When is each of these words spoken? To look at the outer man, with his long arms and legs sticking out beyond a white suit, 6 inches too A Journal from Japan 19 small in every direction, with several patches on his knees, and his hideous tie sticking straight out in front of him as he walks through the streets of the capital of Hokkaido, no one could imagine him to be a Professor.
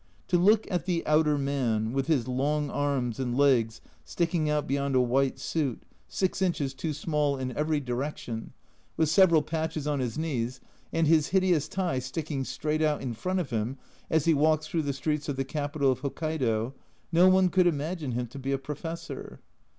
To 0.29 0.37
look 0.39 0.65
at 0.71 0.87
the 0.87 1.05
outer 1.05 1.37
man, 1.37 1.93
with 1.93 2.07
his 2.07 2.27
long 2.27 2.71
arms 2.71 3.19
and 3.19 3.37
legs 3.37 3.81
sticking 4.03 4.49
out 4.49 4.65
beyond 4.65 4.95
a 4.95 4.99
white 4.99 5.37
suit, 5.37 5.83
6 6.07 6.41
inches 6.41 6.73
too 6.73 6.89
A 6.89 6.91
Journal 6.91 6.93
from 6.93 7.01
Japan 7.03 7.11
19 7.11 7.11
small 7.11 7.37
in 7.37 7.55
every 7.59 7.79
direction, 7.81 8.53
with 8.97 9.09
several 9.09 9.43
patches 9.43 9.85
on 9.85 9.99
his 9.99 10.17
knees, 10.17 10.59
and 10.91 11.05
his 11.05 11.27
hideous 11.27 11.67
tie 11.67 11.99
sticking 11.99 12.43
straight 12.43 12.81
out 12.81 13.03
in 13.03 13.13
front 13.13 13.39
of 13.39 13.51
him 13.51 13.77
as 14.09 14.25
he 14.25 14.33
walks 14.33 14.65
through 14.65 14.81
the 14.81 14.91
streets 14.93 15.29
of 15.29 15.35
the 15.35 15.45
capital 15.45 15.91
of 15.91 15.99
Hokkaido, 16.01 16.73
no 17.11 17.29
one 17.29 17.49
could 17.49 17.67
imagine 17.67 18.13
him 18.13 18.25
to 18.29 18.39
be 18.39 18.51
a 18.51 18.57
Professor. 18.57 19.39